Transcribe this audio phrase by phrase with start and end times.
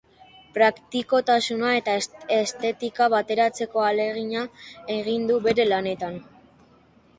[0.53, 1.93] Praktikotasuna eta
[2.45, 4.43] estetika bateratzeko ahalegina
[4.99, 6.21] egin du bere lanetan.